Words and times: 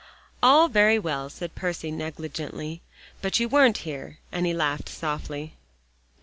"All 0.41 0.67
very 0.67 0.97
well," 0.97 1.29
said 1.29 1.53
Percy 1.53 1.91
negligently, 1.91 2.81
"but 3.21 3.39
you 3.39 3.47
weren't 3.47 3.77
here," 3.85 4.17
and 4.31 4.47
he 4.47 4.51
laughed 4.51 4.89
softly. 4.89 5.53